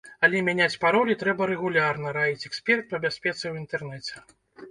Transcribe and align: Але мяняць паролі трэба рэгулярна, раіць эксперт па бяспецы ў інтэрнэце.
Але 0.25 0.37
мяняць 0.45 0.79
паролі 0.83 1.15
трэба 1.23 1.43
рэгулярна, 1.51 2.15
раіць 2.17 2.47
эксперт 2.51 2.83
па 2.93 3.01
бяспецы 3.05 3.43
ў 3.49 3.55
інтэрнэце. 3.65 4.13